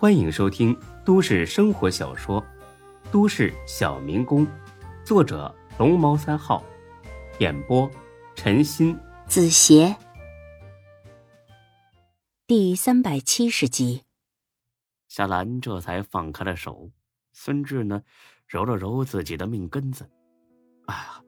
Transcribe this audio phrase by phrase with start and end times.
[0.00, 0.74] 欢迎收听
[1.04, 2.40] 都市生活小说
[3.12, 4.46] 《都市小民工》，
[5.04, 6.64] 作者龙猫三号，
[7.38, 7.86] 演播
[8.34, 9.94] 陈鑫、子邪，
[12.46, 14.04] 第三百七十集。
[15.06, 16.90] 夏兰这才放开了手，
[17.34, 18.00] 孙志呢，
[18.46, 20.08] 揉了揉自己的命根子。
[20.86, 21.22] 哎呀，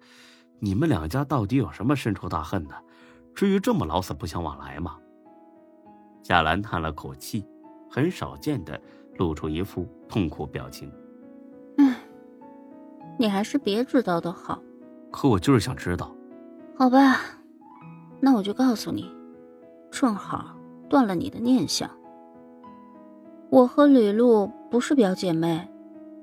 [0.61, 2.77] 你们两家到底有什么深仇大恨呢？
[3.35, 4.99] 至于这么老死不相往来吗？
[6.23, 7.45] 夏兰叹了口气，
[7.95, 8.81] 很少见的
[9.19, 10.91] 露出一副痛苦表情。
[11.77, 11.95] 嗯，
[13.19, 14.59] 你还是别知道的好。
[15.11, 16.11] 可我就是想知道。
[16.75, 17.21] 好吧，
[18.19, 19.15] 那我就告诉你，
[19.91, 20.57] 正好
[20.89, 21.91] 断了你的念想。
[23.51, 25.69] 我和吕露不是表姐妹，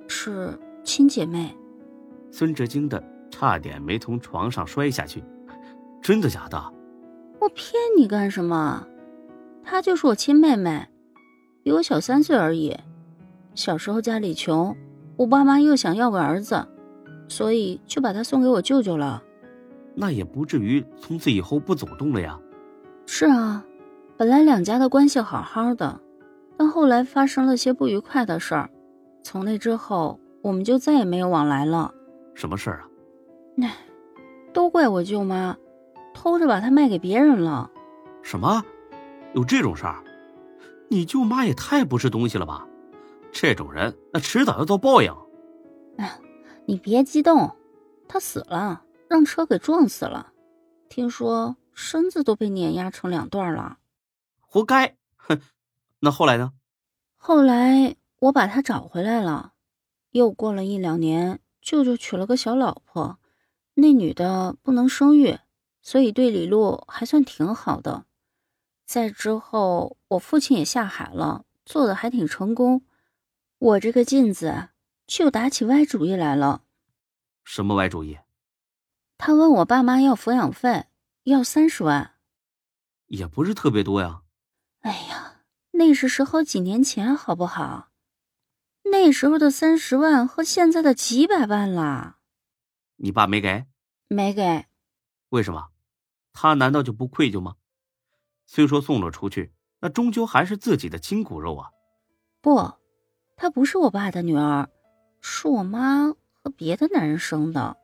[0.07, 1.55] 是亲姐妹。
[2.31, 5.23] 孙哲惊的差点没从床上摔下去。
[6.01, 6.59] 真的假的？
[7.39, 8.87] 我骗你干什么？
[9.63, 10.87] 她就是我亲妹妹，
[11.63, 12.75] 比我小三岁而已。
[13.55, 14.75] 小时候家里穷，
[15.17, 16.67] 我爸妈又想要个儿子，
[17.27, 19.21] 所以就把他送给我舅舅了。
[19.95, 22.39] 那也不至于从此以后不走动了呀。
[23.05, 23.65] 是啊，
[24.15, 25.99] 本来两家的关系好好的，
[26.57, 28.69] 但后来发生了些不愉快的事儿，
[29.23, 31.93] 从那之后我们就再也没有往来了。
[32.33, 32.87] 什么事儿啊？
[33.55, 33.69] 那
[34.53, 35.57] 都怪我舅妈。
[36.11, 37.69] 偷着把他卖给别人了，
[38.23, 38.61] 什么？
[39.33, 40.03] 有这种事儿？
[40.89, 42.67] 你舅妈也太不是东西了吧！
[43.31, 45.15] 这种人，那迟早要遭报应。
[45.97, 46.19] 哎，
[46.65, 47.55] 你别激动，
[48.07, 50.33] 他死了，让车给撞死了，
[50.89, 53.77] 听说身子都被碾压成两段了。
[54.39, 54.97] 活该！
[55.15, 55.39] 哼，
[55.99, 56.53] 那后来呢？
[57.17, 59.53] 后来我把他找回来了，
[60.09, 63.19] 又过了一两年，舅舅娶了个小老婆，
[63.75, 65.37] 那女的不能生育。
[65.81, 68.05] 所以对李璐还算挺好的，
[68.89, 72.81] 在之后我父亲也下海了，做的还挺成功，
[73.59, 74.69] 我这个镜子
[75.05, 76.63] 就打起歪主意来了。
[77.43, 78.17] 什么歪主意？
[79.19, 80.87] 他问我爸妈要抚养费，
[81.25, 82.15] 要三十万，
[83.05, 84.23] 也不是特别多呀。
[84.79, 87.91] 哎呀，那是时候几年前，好不好？
[88.85, 92.17] 那时候的三十万和现在的几百万啦。
[92.95, 93.67] 你爸没给？
[94.07, 94.65] 没给。
[95.29, 95.69] 为什么？
[96.33, 97.57] 他难道就不愧疚吗？
[98.51, 101.69] 虽说送了出去，那终究还是自己的亲骨肉啊！
[102.41, 102.73] 不，
[103.37, 104.67] 她不是我爸的女儿，
[105.21, 106.11] 是我妈
[106.41, 107.77] 和别的男人生的。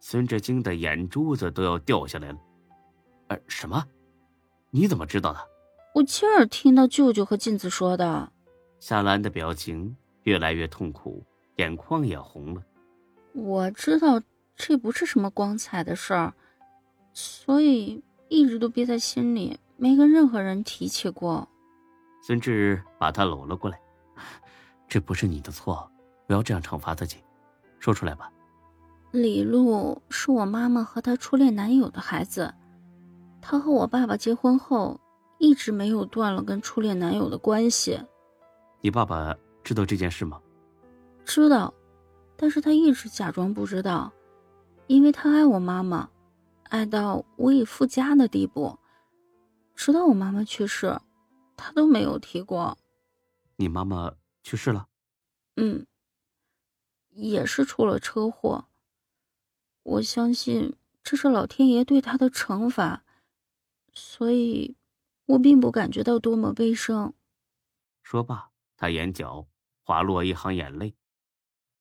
[0.00, 2.38] 孙志京的眼珠子都要掉下来了。
[3.28, 3.86] 呃，什么？
[4.70, 5.38] 你怎么知道的？
[5.94, 8.32] 我亲耳听到舅舅和静子说的。
[8.80, 11.24] 夏兰的表情越来越痛苦，
[11.58, 12.60] 眼眶也红了。
[13.32, 14.20] 我知道
[14.56, 16.34] 这不是什么光彩的事儿。
[17.12, 21.48] 所以一直都憋在心里，没跟任何人提起过。
[22.22, 23.80] 孙志把他搂了过来，
[24.86, 25.90] 这不是你的错，
[26.26, 27.16] 不要这样惩罚自己，
[27.78, 28.30] 说出来吧。
[29.10, 32.52] 李璐是我妈妈和她初恋男友的孩子，
[33.40, 35.00] 她和我爸爸结婚后
[35.38, 37.98] 一直没有断了跟初恋男友的关系。
[38.82, 40.38] 你爸爸知道这件事吗？
[41.24, 41.72] 知道，
[42.36, 44.12] 但是他一直假装不知道，
[44.88, 46.06] 因为他爱我妈妈。
[46.68, 48.78] 爱到无以复加的地步，
[49.80, 51.00] 直到我妈妈去世，
[51.56, 52.76] 他都没有提过。
[53.56, 54.86] 你妈妈去世了？
[55.56, 55.86] 嗯，
[57.08, 58.68] 也是出了车祸。
[59.82, 63.06] 我相信这是老天爷对他的惩罚，
[63.94, 64.76] 所以
[65.24, 67.14] 我并不感觉到多么悲伤。
[68.02, 69.48] 说罢，他眼角
[69.82, 70.94] 滑落一行眼泪。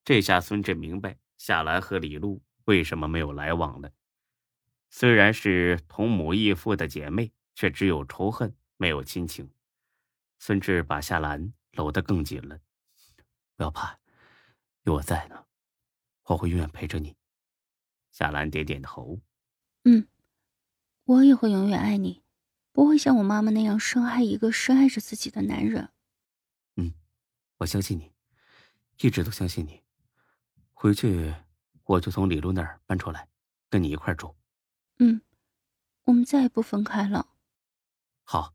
[0.05, 3.91] 这下孙志明白夏兰和李璐为什么没有来往了。
[4.89, 9.51] 虽然是同母异父的姐妹，却只有仇恨，没有亲情。
[10.37, 12.57] 孙志把夏兰搂得更紧了。
[13.57, 13.99] 不要怕，
[14.83, 15.45] 有我在呢，
[16.23, 17.17] 我会永远陪着你。
[18.11, 19.19] 夏兰点点头。
[19.83, 20.07] 嗯，
[21.03, 22.23] 我也会永远爱你，
[22.71, 25.89] 不会像我妈妈那样深爱一个深爱着自己的男人。
[26.77, 26.93] 嗯，
[27.57, 28.13] 我相信你，
[29.01, 29.83] 一直都相信你。
[30.71, 31.35] 回去
[31.83, 33.27] 我就从李璐那儿搬出来，
[33.69, 34.33] 跟你一块住。
[34.99, 35.19] 嗯，
[36.05, 37.27] 我们再也不分开了。
[38.31, 38.53] 好，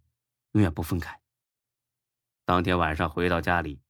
[0.52, 1.20] 永远不分开。
[2.44, 3.80] 当天晚上回到家里，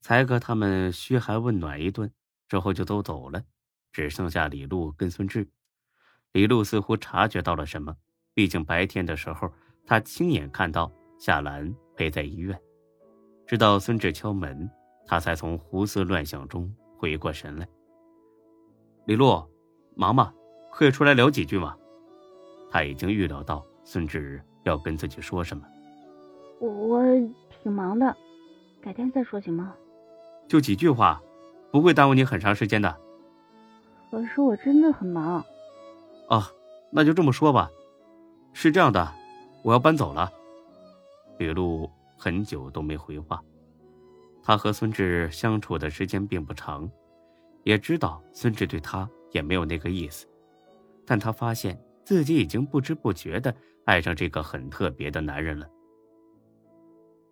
[0.00, 2.12] 才哥他们嘘寒问暖一顿
[2.48, 3.40] 之后就都走了，
[3.92, 5.48] 只剩下李璐跟孙志。
[6.32, 7.96] 李璐似乎察觉到了什么，
[8.34, 9.48] 毕竟白天的时候
[9.86, 12.60] 他亲眼看到夏兰陪在医院。
[13.46, 14.68] 直到孙志敲门，
[15.06, 17.68] 他才从胡思乱想中回过神来。
[19.06, 19.48] 李璐，
[19.94, 20.34] 忙吗？
[20.72, 21.76] 可以出来聊几句吗？
[22.68, 25.66] 他已经预料到孙志要跟自己说什么。
[26.58, 27.02] 我我
[27.62, 28.16] 挺忙的，
[28.82, 29.74] 改天再说行吗？
[30.48, 31.22] 就几句话，
[31.70, 32.96] 不会耽误你很长时间的。
[34.10, 35.44] 可是我真的很忙。
[36.28, 36.42] 哦，
[36.90, 37.70] 那就这么说吧。
[38.52, 39.12] 是这样的，
[39.62, 40.30] 我要搬走了。
[41.38, 43.40] 吕露很久都没回话。
[44.42, 46.90] 他和孙志相处的时间并不长，
[47.62, 50.26] 也知道孙志对他也没有那个意思，
[51.06, 53.54] 但他发现自己已经不知不觉的
[53.90, 55.68] 爱上这个很特别的男人了。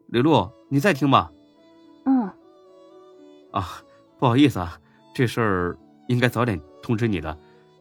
[0.09, 1.31] 李璐，你在听吗？
[2.05, 2.29] 嗯。
[3.53, 3.81] 啊，
[4.19, 4.77] 不好意思啊，
[5.15, 5.79] 这事儿
[6.09, 7.39] 应该早点通知你的，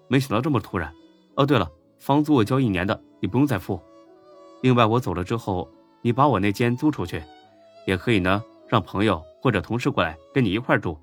[0.07, 0.93] 没想到这么突然。
[1.35, 3.81] 哦，对了，房租我交一年的，你不用再付。
[4.61, 5.67] 另外，我走了之后，
[6.03, 7.23] 你把我那间租出去，
[7.87, 8.43] 也可以呢。
[8.67, 10.95] 让朋友或者同事过来跟你一块住，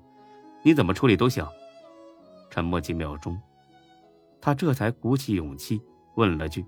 [0.63, 1.45] 你怎么处理都行。
[2.49, 3.37] 沉默几秒钟，
[4.39, 5.81] 他这才鼓起勇气
[6.15, 6.63] 问了句：“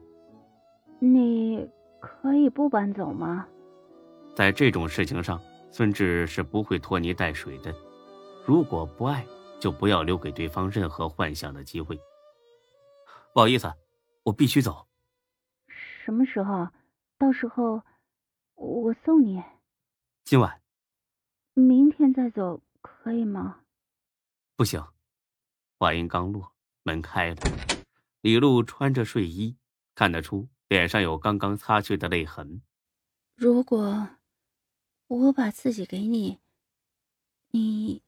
[0.99, 1.67] 你
[1.99, 3.47] 可以不搬走吗？”
[4.35, 5.41] 在这种事情上，
[5.71, 7.73] 孙志是不会拖泥带水的。
[8.45, 9.25] 如果不爱，
[9.59, 11.99] 就不要留给对方任何幻想的机会。
[13.33, 13.71] 不好意思，
[14.23, 14.87] 我必须走。
[15.67, 16.67] 什么时候？
[17.17, 17.81] 到时候
[18.55, 19.41] 我送你。
[20.23, 20.61] 今晚。
[21.55, 23.61] 明天再走可以吗？
[24.55, 24.83] 不行。
[25.79, 26.51] 话音刚落，
[26.83, 27.37] 门开了，
[28.21, 29.57] 李璐穿着睡衣，
[29.95, 32.61] 看得出脸上有刚刚擦去的泪痕。
[33.35, 34.09] 如果
[35.07, 36.39] 我把自己给你，
[37.51, 38.03] 你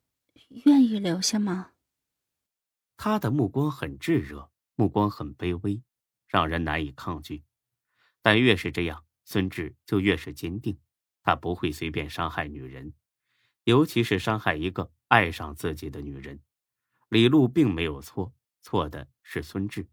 [0.66, 1.72] 愿意留下吗？
[2.98, 5.82] 他的目光很炙热，目光很卑微，
[6.28, 7.46] 让人难以抗拒。
[8.22, 10.78] 但越是这样，孙志就越是坚定，
[11.24, 12.94] 他不会随便伤害女人。
[13.64, 16.42] 尤其是伤害一个爱上自己的女人，
[17.08, 19.88] 李璐并没有错，错的是孙志。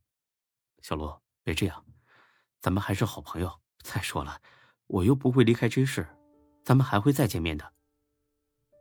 [0.83, 1.86] 小罗，别这样，
[2.67, 3.49] 咱们还是好朋友。
[3.85, 4.41] 再说了，
[4.89, 6.05] 我又不会离开这世，
[6.65, 7.65] 咱们还会再见面的。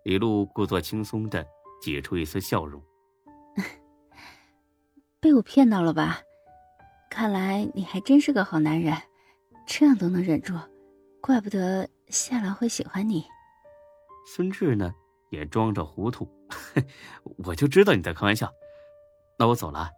[0.04, 1.46] 李璐故作轻松的
[1.80, 2.82] 挤出一丝笑容。
[5.22, 6.18] 被我骗到了吧？
[7.12, 8.98] 看来你还真是个好男人，
[9.68, 10.56] 这样都能忍住，
[11.22, 13.24] 怪不得夏兰会喜欢你。
[14.26, 14.92] 孙志呢，
[15.30, 16.28] 也装着糊涂，
[17.46, 18.52] 我就知道你在开玩笑。
[19.38, 19.92] 那我走了，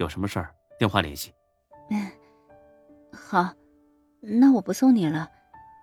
[0.00, 1.32] 有什么事儿电话联系。
[1.90, 2.10] 嗯，
[3.12, 3.52] 好，
[4.20, 5.28] 那我不送你了，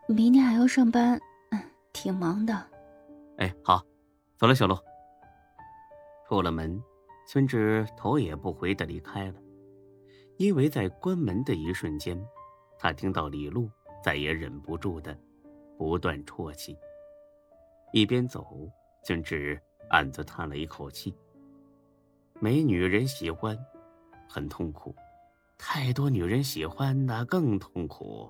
[0.08, 1.20] 明天还要上班，
[1.52, 1.60] 嗯，
[1.94, 2.54] 挺忙的。
[3.38, 3.84] 哎，好，
[4.38, 4.78] 走了，小路。
[6.28, 6.82] 出了门，
[7.28, 9.36] 孙志头也不回的离开了，
[10.38, 12.20] 因为在关门的一瞬间，
[12.80, 13.70] 他听到李璐
[14.04, 15.16] 再也忍不住的
[15.78, 16.78] 不断啜泣。
[17.92, 18.70] 一边走，
[19.04, 21.16] 孙志暗自叹了一口气。
[22.40, 23.58] 没女人喜欢，
[24.28, 24.94] 很痛苦；
[25.58, 28.30] 太多女人喜欢，那更痛苦。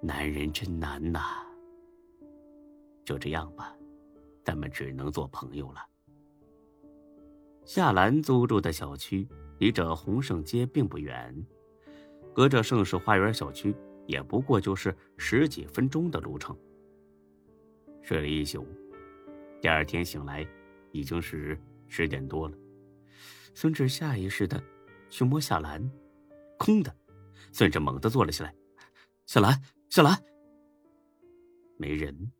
[0.00, 1.44] 男人真难呐。
[3.04, 3.74] 就这样吧，
[4.44, 5.80] 咱们只能做朋友了。
[7.64, 11.34] 夏兰租住的小区离着洪盛街并不远，
[12.34, 13.74] 隔着盛世花园小区，
[14.06, 16.56] 也不过就是十几分钟的路程。
[18.00, 18.66] 睡了一宿，
[19.60, 20.46] 第二天醒来，
[20.92, 21.58] 已经是
[21.88, 22.56] 十点多了。
[23.54, 24.62] 孙志下意识的
[25.10, 25.90] 去摸夏兰，
[26.58, 26.94] 空的。
[27.52, 28.54] 孙哲猛地坐了起来
[29.26, 29.58] ：“小兰，
[29.88, 30.22] 小兰，
[31.78, 32.30] 没人。”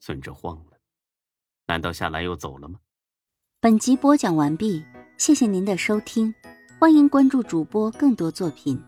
[0.00, 0.78] 孙哲慌了，
[1.66, 2.80] 难道夏兰又走了吗？
[3.60, 4.84] 本集播讲完毕，
[5.16, 6.34] 谢谢您的收听，
[6.80, 8.82] 欢迎关注主播更多作品。